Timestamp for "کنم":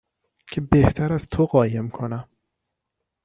1.89-2.29